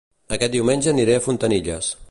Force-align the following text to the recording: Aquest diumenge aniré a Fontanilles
Aquest 0.37 0.55
diumenge 0.55 0.91
aniré 0.95 1.19
a 1.19 1.23
Fontanilles 1.27 1.93